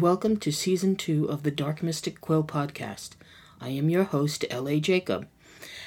welcome 0.00 0.38
to 0.38 0.50
season 0.50 0.96
two 0.96 1.26
of 1.26 1.42
the 1.42 1.50
Dark 1.50 1.82
Mystic 1.82 2.22
Quill 2.22 2.42
podcast. 2.42 3.10
I 3.60 3.68
am 3.68 3.90
your 3.90 4.04
host, 4.04 4.46
L.A. 4.48 4.80
Jacob. 4.80 5.28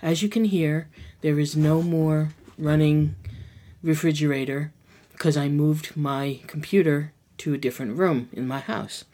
As 0.00 0.22
you 0.22 0.30
can 0.30 0.46
hear, 0.46 0.88
there 1.20 1.38
is 1.38 1.54
no 1.54 1.82
more 1.82 2.30
running 2.56 3.16
refrigerator 3.82 4.72
because 5.12 5.36
I 5.36 5.48
moved 5.48 5.98
my 5.98 6.40
computer 6.46 7.12
to 7.38 7.52
a 7.52 7.58
different 7.58 7.98
room 7.98 8.30
in 8.32 8.48
my 8.48 8.60
house. 8.60 9.04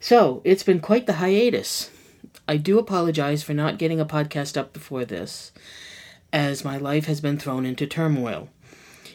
So, 0.00 0.40
it's 0.44 0.62
been 0.62 0.80
quite 0.80 1.06
the 1.06 1.14
hiatus. 1.14 1.90
I 2.48 2.56
do 2.56 2.78
apologize 2.78 3.42
for 3.42 3.52
not 3.52 3.76
getting 3.76 4.00
a 4.00 4.06
podcast 4.06 4.56
up 4.56 4.72
before 4.72 5.04
this, 5.04 5.52
as 6.32 6.64
my 6.64 6.78
life 6.78 7.04
has 7.04 7.20
been 7.20 7.38
thrown 7.38 7.66
into 7.66 7.86
turmoil. 7.86 8.48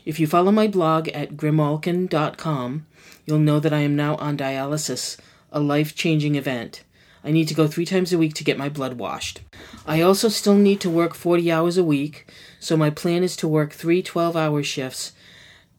If 0.07 0.21
you 0.21 0.25
follow 0.25 0.53
my 0.53 0.69
blog 0.69 1.09
at 1.09 1.35
grimalkin.com, 1.35 2.85
you'll 3.25 3.39
know 3.39 3.59
that 3.59 3.73
I 3.73 3.79
am 3.79 3.97
now 3.97 4.15
on 4.15 4.37
dialysis, 4.37 5.17
a 5.51 5.59
life 5.59 5.95
changing 5.95 6.35
event. 6.35 6.85
I 7.25 7.31
need 7.31 7.49
to 7.49 7.53
go 7.53 7.67
three 7.67 7.83
times 7.83 8.13
a 8.13 8.17
week 8.17 8.33
to 8.35 8.45
get 8.45 8.57
my 8.57 8.69
blood 8.69 8.93
washed. 8.93 9.41
I 9.85 9.99
also 9.99 10.29
still 10.29 10.55
need 10.55 10.79
to 10.79 10.89
work 10.89 11.13
40 11.13 11.51
hours 11.51 11.77
a 11.77 11.83
week, 11.83 12.31
so 12.57 12.77
my 12.77 12.89
plan 12.89 13.21
is 13.21 13.35
to 13.35 13.49
work 13.49 13.73
three 13.73 14.01
12 14.01 14.37
hour 14.37 14.63
shifts 14.63 15.11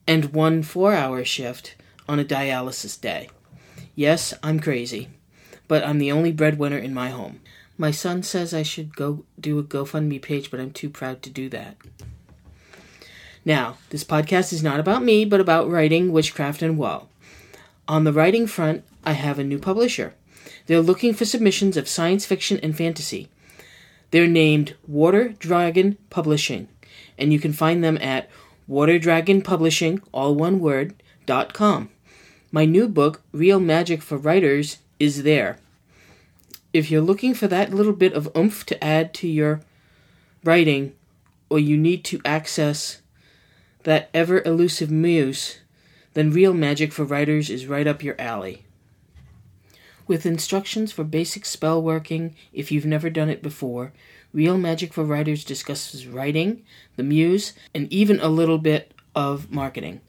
and 0.05 0.25
one 0.25 0.61
four 0.61 0.93
hour 0.93 1.25
shift 1.25 1.75
on 2.07 2.19
a 2.19 2.23
dialysis 2.23 3.01
day. 3.01 3.31
Yes, 3.95 4.35
I'm 4.43 4.59
crazy, 4.59 5.09
but 5.67 5.83
I'm 5.83 5.97
the 5.97 6.11
only 6.11 6.31
breadwinner 6.31 6.77
in 6.77 6.93
my 6.93 7.09
home. 7.09 7.41
My 7.79 7.89
son 7.89 8.21
says 8.21 8.53
I 8.53 8.61
should 8.61 8.95
go 8.95 9.25
do 9.39 9.57
a 9.57 9.63
GoFundMe 9.63 10.21
page, 10.21 10.51
but 10.51 10.59
I'm 10.59 10.69
too 10.69 10.91
proud 10.91 11.23
to 11.23 11.31
do 11.31 11.49
that. 11.49 11.77
Now, 13.49 13.77
this 13.89 14.03
podcast 14.03 14.53
is 14.53 14.61
not 14.61 14.79
about 14.79 15.03
me, 15.03 15.25
but 15.25 15.39
about 15.39 15.71
writing, 15.71 16.11
witchcraft, 16.11 16.61
and 16.61 16.77
woe. 16.77 17.07
On 17.87 18.03
the 18.03 18.13
writing 18.13 18.45
front, 18.45 18.83
I 19.03 19.13
have 19.13 19.39
a 19.39 19.43
new 19.43 19.57
publisher. 19.57 20.13
They're 20.67 20.81
looking 20.81 21.15
for 21.15 21.25
submissions 21.25 21.75
of 21.75 21.89
science 21.89 22.27
fiction 22.27 22.59
and 22.61 22.77
fantasy. 22.77 23.27
They're 24.11 24.27
named 24.27 24.75
Water 24.87 25.29
Dragon 25.29 25.97
Publishing, 26.11 26.67
and 27.17 27.33
you 27.33 27.39
can 27.39 27.51
find 27.51 27.83
them 27.83 27.97
at 27.97 28.29
waterdragonpublishing, 28.69 30.03
all 30.11 30.35
one 30.35 30.59
word, 30.59 31.01
dot 31.25 31.51
com. 31.51 31.89
My 32.51 32.65
new 32.65 32.87
book, 32.87 33.23
Real 33.31 33.59
Magic 33.59 34.03
for 34.03 34.19
Writers, 34.19 34.77
is 34.99 35.23
there. 35.23 35.57
If 36.71 36.91
you're 36.91 37.01
looking 37.01 37.33
for 37.33 37.47
that 37.47 37.73
little 37.73 37.93
bit 37.93 38.13
of 38.13 38.29
oomph 38.37 38.63
to 38.67 38.83
add 38.83 39.11
to 39.15 39.27
your 39.27 39.61
writing, 40.43 40.93
or 41.49 41.57
you 41.57 41.77
need 41.77 42.03
to 42.03 42.21
access 42.23 43.01
that 43.89 44.07
ever 44.13 44.43
elusive 44.45 44.91
muse, 44.91 45.61
then 46.13 46.29
Real 46.29 46.53
Magic 46.53 46.93
for 46.93 47.03
Writers 47.03 47.49
is 47.49 47.65
right 47.65 47.87
up 47.87 48.03
your 48.03 48.13
alley. 48.21 48.63
With 50.05 50.27
instructions 50.27 50.91
for 50.91 51.03
basic 51.03 51.43
spell 51.43 51.81
working 51.81 52.35
if 52.53 52.71
you've 52.71 52.85
never 52.85 53.09
done 53.09 53.29
it 53.29 53.41
before, 53.41 53.91
Real 54.31 54.59
Magic 54.59 54.93
for 54.93 55.03
Writers 55.03 55.43
discusses 55.43 56.05
writing, 56.05 56.61
the 56.97 57.03
muse, 57.03 57.53
and 57.73 57.91
even 57.91 58.19
a 58.19 58.27
little 58.27 58.59
bit 58.59 58.93
of 59.15 59.49
marketing. 59.51 60.01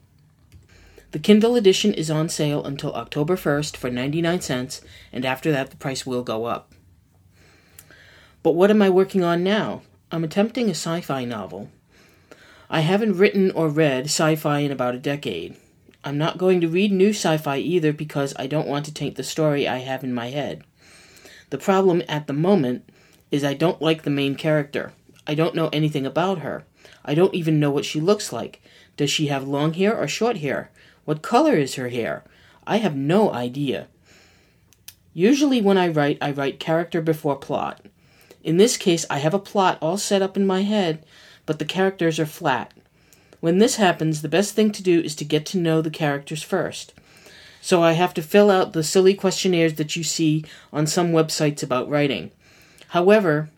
The 1.12 1.18
Kindle 1.18 1.56
edition 1.56 1.94
is 1.94 2.10
on 2.10 2.28
sale 2.28 2.62
until 2.62 2.92
October 2.94 3.34
1st 3.34 3.78
for 3.78 3.88
99 3.88 4.42
cents, 4.42 4.82
and 5.10 5.24
after 5.24 5.50
that 5.52 5.70
the 5.70 5.78
price 5.78 6.04
will 6.04 6.22
go 6.22 6.44
up. 6.44 6.74
But 8.42 8.54
what 8.54 8.70
am 8.70 8.82
I 8.82 8.90
working 8.90 9.24
on 9.24 9.42
now? 9.42 9.80
I'm 10.12 10.22
attempting 10.22 10.66
a 10.66 10.72
sci 10.72 11.00
fi 11.00 11.24
novel. 11.24 11.70
I 12.72 12.80
haven't 12.82 13.18
written 13.18 13.50
or 13.50 13.68
read 13.68 14.04
sci 14.04 14.36
fi 14.36 14.60
in 14.60 14.70
about 14.70 14.94
a 14.94 14.98
decade. 14.98 15.56
I'm 16.04 16.16
not 16.16 16.38
going 16.38 16.60
to 16.60 16.68
read 16.68 16.92
new 16.92 17.10
sci 17.10 17.36
fi 17.36 17.58
either 17.58 17.92
because 17.92 18.32
I 18.36 18.46
don't 18.46 18.68
want 18.68 18.84
to 18.84 18.94
taint 18.94 19.16
the 19.16 19.24
story 19.24 19.66
I 19.66 19.78
have 19.78 20.04
in 20.04 20.14
my 20.14 20.30
head. 20.30 20.62
The 21.50 21.58
problem 21.58 22.00
at 22.08 22.28
the 22.28 22.32
moment 22.32 22.88
is 23.32 23.42
I 23.42 23.54
don't 23.54 23.82
like 23.82 24.04
the 24.04 24.10
main 24.10 24.36
character. 24.36 24.92
I 25.26 25.34
don't 25.34 25.56
know 25.56 25.68
anything 25.72 26.06
about 26.06 26.38
her. 26.38 26.64
I 27.04 27.14
don't 27.14 27.34
even 27.34 27.58
know 27.58 27.72
what 27.72 27.84
she 27.84 28.00
looks 28.00 28.32
like. 28.32 28.62
Does 28.96 29.10
she 29.10 29.26
have 29.26 29.48
long 29.48 29.74
hair 29.74 29.96
or 29.96 30.06
short 30.06 30.36
hair? 30.36 30.70
What 31.04 31.22
color 31.22 31.54
is 31.54 31.74
her 31.74 31.88
hair? 31.88 32.22
I 32.68 32.76
have 32.76 32.94
no 32.94 33.32
idea. 33.32 33.88
Usually, 35.12 35.60
when 35.60 35.76
I 35.76 35.88
write, 35.88 36.18
I 36.20 36.30
write 36.30 36.60
character 36.60 37.02
before 37.02 37.34
plot. 37.34 37.84
In 38.44 38.58
this 38.58 38.76
case, 38.76 39.04
I 39.10 39.18
have 39.18 39.34
a 39.34 39.40
plot 39.40 39.76
all 39.82 39.98
set 39.98 40.22
up 40.22 40.36
in 40.36 40.46
my 40.46 40.62
head, 40.62 41.04
but 41.50 41.58
the 41.58 41.64
characters 41.64 42.20
are 42.20 42.26
flat. 42.26 42.72
When 43.40 43.58
this 43.58 43.74
happens, 43.74 44.22
the 44.22 44.28
best 44.28 44.54
thing 44.54 44.70
to 44.70 44.84
do 44.84 45.00
is 45.00 45.16
to 45.16 45.24
get 45.24 45.44
to 45.46 45.58
know 45.58 45.82
the 45.82 45.90
characters 45.90 46.44
first. 46.44 46.94
So 47.60 47.82
I 47.82 47.94
have 47.94 48.14
to 48.14 48.22
fill 48.22 48.52
out 48.52 48.72
the 48.72 48.84
silly 48.84 49.14
questionnaires 49.14 49.74
that 49.74 49.96
you 49.96 50.04
see 50.04 50.44
on 50.72 50.86
some 50.86 51.10
websites 51.10 51.60
about 51.60 51.90
writing. 51.90 52.30
However, 52.90 53.50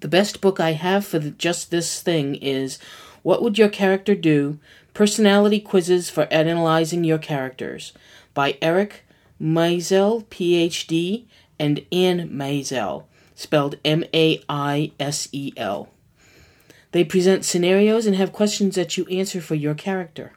the 0.00 0.06
best 0.06 0.42
book 0.42 0.60
I 0.60 0.72
have 0.72 1.06
for 1.06 1.18
the, 1.18 1.30
just 1.30 1.70
this 1.70 2.02
thing 2.02 2.34
is 2.34 2.78
What 3.22 3.42
Would 3.42 3.56
Your 3.56 3.70
Character 3.70 4.14
Do? 4.14 4.58
Personality 4.92 5.60
Quizzes 5.60 6.10
for 6.10 6.30
Analyzing 6.30 7.04
Your 7.04 7.16
Characters 7.16 7.94
by 8.34 8.58
Eric 8.60 9.06
Maisel, 9.40 10.26
PhD, 10.26 11.24
and 11.58 11.86
Anne 11.90 12.28
Maisel, 12.28 13.04
spelled 13.34 13.76
M 13.82 14.04
A 14.12 14.42
I 14.46 14.92
S 15.00 15.30
E 15.32 15.54
L. 15.56 15.88
They 16.92 17.04
present 17.04 17.44
scenarios 17.44 18.06
and 18.06 18.16
have 18.16 18.32
questions 18.32 18.74
that 18.76 18.96
you 18.96 19.06
answer 19.06 19.40
for 19.40 19.54
your 19.54 19.74
character. 19.74 20.32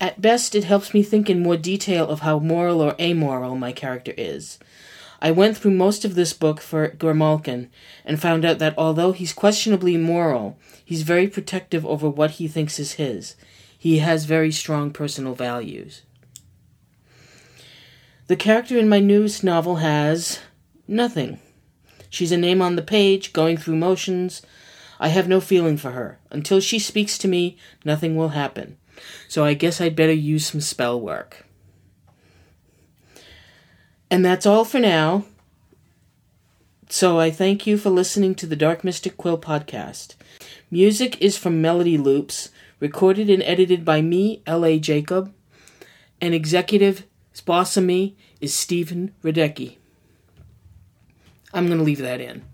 At 0.00 0.20
best, 0.20 0.54
it 0.54 0.64
helps 0.64 0.92
me 0.92 1.02
think 1.02 1.30
in 1.30 1.42
more 1.42 1.56
detail 1.56 2.08
of 2.08 2.20
how 2.20 2.38
moral 2.38 2.80
or 2.80 2.94
amoral 3.00 3.56
my 3.56 3.72
character 3.72 4.12
is. 4.16 4.58
I 5.22 5.30
went 5.30 5.56
through 5.56 5.70
most 5.70 6.04
of 6.04 6.14
this 6.14 6.34
book 6.34 6.60
for 6.60 6.90
Grimalkin 6.90 7.68
and 8.04 8.20
found 8.20 8.44
out 8.44 8.58
that 8.58 8.74
although 8.76 9.12
he's 9.12 9.32
questionably 9.32 9.96
moral, 9.96 10.58
he's 10.84 11.02
very 11.02 11.28
protective 11.28 11.86
over 11.86 12.10
what 12.10 12.32
he 12.32 12.46
thinks 12.46 12.78
is 12.78 12.92
his. 12.92 13.34
He 13.78 13.98
has 13.98 14.26
very 14.26 14.52
strong 14.52 14.90
personal 14.90 15.34
values. 15.34 16.02
The 18.26 18.36
character 18.36 18.78
in 18.78 18.88
my 18.88 19.00
newest 19.00 19.42
novel 19.44 19.76
has 19.76 20.40
nothing. 20.86 21.38
She's 22.10 22.32
a 22.32 22.36
name 22.36 22.60
on 22.60 22.76
the 22.76 22.82
page, 22.82 23.32
going 23.32 23.56
through 23.56 23.76
motions, 23.76 24.42
I 24.98 25.08
have 25.08 25.28
no 25.28 25.40
feeling 25.40 25.76
for 25.76 25.90
her. 25.92 26.18
Until 26.30 26.60
she 26.60 26.78
speaks 26.78 27.18
to 27.18 27.28
me, 27.28 27.56
nothing 27.84 28.16
will 28.16 28.30
happen. 28.30 28.76
So 29.28 29.44
I 29.44 29.54
guess 29.54 29.80
I'd 29.80 29.96
better 29.96 30.12
use 30.12 30.46
some 30.46 30.60
spell 30.60 31.00
work. 31.00 31.46
And 34.10 34.24
that's 34.24 34.46
all 34.46 34.64
for 34.64 34.78
now. 34.78 35.24
So 36.88 37.18
I 37.18 37.30
thank 37.30 37.66
you 37.66 37.76
for 37.76 37.90
listening 37.90 38.34
to 38.36 38.46
the 38.46 38.56
Dark 38.56 38.84
Mystic 38.84 39.16
Quill 39.16 39.38
podcast. 39.38 40.14
Music 40.70 41.20
is 41.20 41.36
from 41.36 41.60
Melody 41.60 41.98
Loops, 41.98 42.50
recorded 42.78 43.28
and 43.28 43.42
edited 43.42 43.84
by 43.84 44.00
me, 44.00 44.42
L.A. 44.46 44.78
Jacob, 44.78 45.32
and 46.20 46.34
executive 46.34 47.04
boss 47.44 47.76
of 47.76 47.84
me 47.84 48.16
is 48.40 48.54
Stephen 48.54 49.12
Radecki. 49.22 49.78
I'm 51.52 51.66
going 51.66 51.78
to 51.78 51.84
leave 51.84 51.98
that 51.98 52.20
in. 52.20 52.44